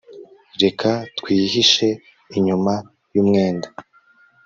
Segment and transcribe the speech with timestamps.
[0.63, 1.87] reka twihishe
[2.37, 2.73] inyuma
[3.13, 3.67] yumwenda